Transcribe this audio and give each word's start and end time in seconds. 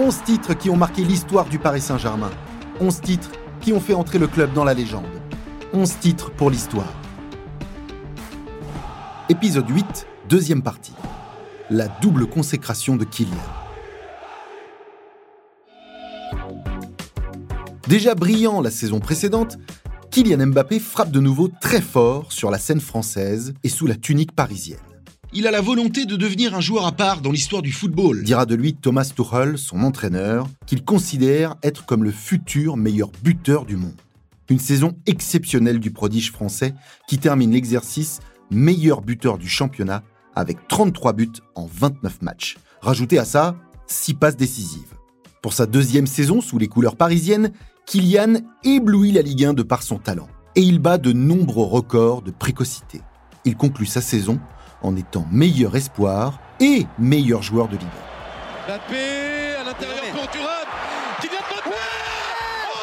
11 0.00 0.22
titres 0.24 0.54
qui 0.54 0.70
ont 0.70 0.76
marqué 0.76 1.04
l'histoire 1.04 1.44
du 1.44 1.58
Paris 1.58 1.82
Saint-Germain. 1.82 2.30
11 2.80 3.02
titres 3.02 3.32
qui 3.60 3.74
ont 3.74 3.80
fait 3.80 3.92
entrer 3.92 4.18
le 4.18 4.28
club 4.28 4.54
dans 4.54 4.64
la 4.64 4.72
légende. 4.72 5.04
11 5.74 5.98
titres 5.98 6.30
pour 6.30 6.48
l'histoire. 6.48 6.90
Épisode 9.28 9.68
8, 9.68 10.06
deuxième 10.26 10.62
partie. 10.62 10.94
La 11.68 11.86
double 11.86 12.26
consécration 12.26 12.96
de 12.96 13.04
Kylian. 13.04 13.36
Déjà 17.86 18.14
brillant 18.14 18.62
la 18.62 18.70
saison 18.70 19.00
précédente, 19.00 19.58
Kylian 20.10 20.46
Mbappé 20.46 20.78
frappe 20.80 21.10
de 21.10 21.20
nouveau 21.20 21.50
très 21.60 21.82
fort 21.82 22.32
sur 22.32 22.50
la 22.50 22.58
scène 22.58 22.80
française 22.80 23.52
et 23.64 23.68
sous 23.68 23.86
la 23.86 23.96
tunique 23.96 24.32
parisienne. 24.32 24.78
Il 25.32 25.46
a 25.46 25.52
la 25.52 25.60
volonté 25.60 26.06
de 26.06 26.16
devenir 26.16 26.56
un 26.56 26.60
joueur 26.60 26.86
à 26.86 26.90
part 26.90 27.20
dans 27.20 27.30
l'histoire 27.30 27.62
du 27.62 27.70
football. 27.70 28.24
Dira 28.24 28.46
de 28.46 28.56
lui 28.56 28.74
Thomas 28.74 29.12
Tuchel, 29.14 29.58
son 29.58 29.84
entraîneur, 29.84 30.48
qu'il 30.66 30.84
considère 30.84 31.54
être 31.62 31.86
comme 31.86 32.02
le 32.02 32.10
futur 32.10 32.76
meilleur 32.76 33.12
buteur 33.22 33.64
du 33.64 33.76
monde. 33.76 33.94
Une 34.48 34.58
saison 34.58 34.96
exceptionnelle 35.06 35.78
du 35.78 35.92
prodige 35.92 36.32
français 36.32 36.74
qui 37.06 37.18
termine 37.18 37.52
l'exercice 37.52 38.18
meilleur 38.50 39.02
buteur 39.02 39.38
du 39.38 39.48
championnat 39.48 40.02
avec 40.34 40.66
33 40.66 41.12
buts 41.12 41.30
en 41.54 41.68
29 41.72 42.22
matchs. 42.22 42.58
Rajoutez 42.80 43.20
à 43.20 43.24
ça 43.24 43.54
6 43.86 44.14
passes 44.14 44.36
décisives. 44.36 44.94
Pour 45.42 45.52
sa 45.52 45.66
deuxième 45.66 46.08
saison 46.08 46.40
sous 46.40 46.58
les 46.58 46.66
couleurs 46.66 46.96
parisiennes, 46.96 47.52
Kylian 47.86 48.40
éblouit 48.64 49.12
la 49.12 49.22
Ligue 49.22 49.44
1 49.44 49.54
de 49.54 49.62
par 49.62 49.84
son 49.84 49.98
talent. 49.98 50.28
Et 50.56 50.62
il 50.62 50.80
bat 50.80 50.98
de 50.98 51.12
nombreux 51.12 51.66
records 51.66 52.22
de 52.22 52.32
précocité. 52.32 53.00
Il 53.44 53.56
conclut 53.56 53.86
sa 53.86 54.00
saison 54.00 54.40
en 54.82 54.96
étant 54.96 55.26
meilleur 55.30 55.76
espoir 55.76 56.38
et 56.60 56.86
meilleur 56.98 57.42
joueur 57.42 57.68
de 57.68 57.76
Ligue 57.76 57.88
1. 58.66 58.72
Mbappé 58.72 59.56
à 59.60 59.64
l'intérieur 59.64 60.04
pour 60.12 60.30
Thuram. 60.30 60.48
Kylian 61.20 61.40
Mbappé 61.50 61.76
oh 62.64 62.80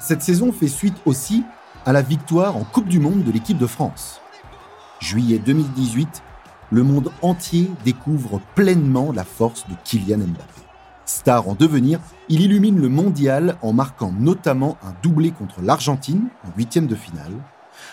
Cette 0.00 0.22
saison 0.22 0.52
fait 0.52 0.68
suite 0.68 0.96
aussi 1.06 1.44
à 1.86 1.92
la 1.92 2.02
victoire 2.02 2.56
en 2.56 2.64
Coupe 2.64 2.88
du 2.88 2.98
Monde 2.98 3.24
de 3.24 3.32
l'équipe 3.32 3.58
de 3.58 3.66
France. 3.66 4.20
Juillet 5.00 5.38
2018, 5.38 6.22
le 6.70 6.82
monde 6.82 7.12
entier 7.22 7.70
découvre 7.84 8.40
pleinement 8.54 9.12
la 9.12 9.24
force 9.24 9.66
de 9.68 9.74
Kylian 9.84 10.18
Mbappé. 10.18 10.63
Star 11.14 11.48
en 11.48 11.54
devenir, 11.54 12.00
il 12.28 12.40
illumine 12.40 12.80
le 12.80 12.88
mondial 12.88 13.56
en 13.62 13.72
marquant 13.72 14.12
notamment 14.18 14.76
un 14.82 14.94
doublé 15.00 15.30
contre 15.30 15.62
l'Argentine 15.62 16.26
en 16.44 16.50
huitième 16.56 16.88
de 16.88 16.96
finale, 16.96 17.32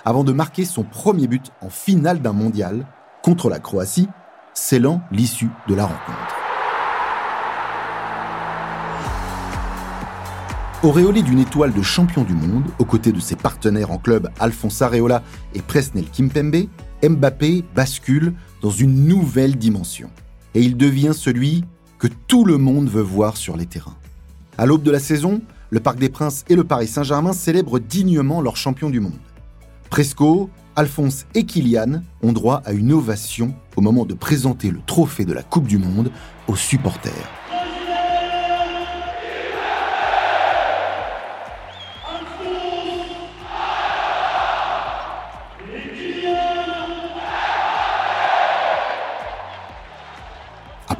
avant 0.06 0.24
de 0.24 0.32
marquer 0.32 0.66
son 0.66 0.82
premier 0.82 1.28
but 1.28 1.52
en 1.62 1.70
finale 1.70 2.20
d'un 2.20 2.34
mondial 2.34 2.88
contre 3.22 3.52
la 3.52 3.60
Croatie, 3.60 4.10
scellant 4.56 5.02
l'issue 5.12 5.52
de 5.68 5.76
la 5.76 5.86
rencontre. 5.86 6.36
Auréolé 10.82 11.22
d'une 11.22 11.40
étoile 11.40 11.74
de 11.74 11.84
champion 11.84 12.24
du 12.24 12.34
monde, 12.34 12.72
aux 12.80 12.86
côtés 12.86 13.12
de 13.12 13.20
ses 13.20 13.36
partenaires 13.36 13.92
en 13.92 14.00
club 14.00 14.32
Alphonse 14.40 14.82
Areola 14.82 15.22
et 15.54 15.62
Presnel 15.62 16.10
Kimpembe, 16.10 16.66
Mbappé 17.04 17.64
bascule 17.76 18.34
dans 18.64 18.72
une 18.72 19.06
nouvelle 19.06 19.58
dimension. 19.58 20.10
Et 20.56 20.62
il 20.62 20.76
devient 20.76 21.14
celui 21.14 21.64
que 22.02 22.08
tout 22.08 22.46
le 22.46 22.58
monde 22.58 22.90
veut 22.90 23.04
voir 23.04 23.38
sur 23.38 23.56
les 23.56 23.68
terrains. 23.68 23.96
À 24.58 24.66
l'aube 24.66 24.82
de 24.82 24.90
la 24.90 25.00
saison, 25.00 25.40
le 25.70 25.80
Parc 25.80 26.00
des 26.00 26.10
Princes 26.10 26.46
et 26.50 26.56
le 26.56 26.64
Paris 26.64 26.88
Saint-Germain 26.88 27.32
célèbrent 27.32 27.80
dignement 27.80 28.42
leur 28.42 28.58
champion 28.58 28.90
du 28.90 29.00
monde. 29.00 29.20
Presco, 29.92 30.50
Alphonse 30.76 31.28
et 31.36 31.46
Kylian 31.46 32.02
ont 32.24 32.34
droit 32.34 32.64
à 32.66 32.72
une 32.72 32.92
ovation 32.92 33.54
au 33.76 33.82
moment 33.82 34.06
de 34.06 34.16
présenter 34.16 34.72
le 34.72 34.80
trophée 34.84 35.26
de 35.26 35.34
la 35.34 35.44
Coupe 35.44 35.68
du 35.68 35.78
Monde 35.78 36.10
aux 36.48 36.56
supporters. 36.56 37.41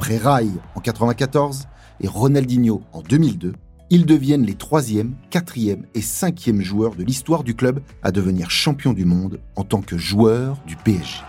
Après 0.02 0.16
Rai 0.16 0.48
en 0.74 0.80
1994 0.80 1.68
et 2.00 2.08
Ronaldinho 2.08 2.82
en 2.92 3.02
2002, 3.02 3.52
ils 3.88 4.04
deviennent 4.04 4.44
les 4.44 4.56
troisième, 4.56 5.14
quatrième 5.30 5.86
et 5.94 6.02
cinquième 6.02 6.60
joueurs 6.60 6.96
de 6.96 7.04
l'histoire 7.04 7.44
du 7.44 7.54
club 7.54 7.80
à 8.02 8.10
devenir 8.10 8.50
champion 8.50 8.94
du 8.94 9.04
monde 9.04 9.38
en 9.54 9.62
tant 9.62 9.80
que 9.80 9.96
joueur 9.96 10.58
du 10.66 10.74
PSG. 10.74 11.20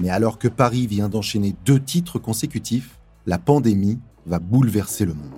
Mais 0.00 0.10
alors 0.10 0.36
que 0.36 0.48
Paris 0.48 0.88
vient 0.88 1.08
d'enchaîner 1.08 1.54
deux 1.64 1.78
titres 1.78 2.18
consécutifs, 2.18 2.98
la 3.24 3.38
pandémie 3.38 4.00
va 4.26 4.40
bouleverser 4.40 5.04
le 5.04 5.14
monde. 5.14 5.37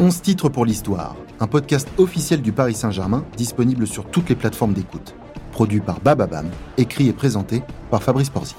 11 0.00 0.22
titres 0.22 0.48
pour 0.48 0.66
l'histoire, 0.66 1.14
un 1.38 1.46
podcast 1.46 1.88
officiel 1.98 2.42
du 2.42 2.52
Paris 2.52 2.74
Saint-Germain 2.74 3.24
disponible 3.36 3.86
sur 3.86 4.04
toutes 4.06 4.28
les 4.28 4.34
plateformes 4.34 4.72
d'écoute. 4.72 5.14
Produit 5.52 5.80
par 5.80 6.00
Bababam, 6.00 6.50
écrit 6.76 7.08
et 7.08 7.12
présenté 7.12 7.62
par 7.90 8.02
Fabrice 8.02 8.30
Porzic. 8.30 8.56